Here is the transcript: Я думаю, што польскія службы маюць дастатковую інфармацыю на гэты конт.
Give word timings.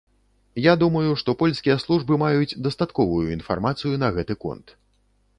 Я 0.65 0.71
думаю, 0.83 1.09
што 1.21 1.35
польскія 1.41 1.75
службы 1.83 2.17
маюць 2.23 2.57
дастатковую 2.67 3.27
інфармацыю 3.35 3.93
на 4.05 4.09
гэты 4.17 4.37
конт. 4.45 4.75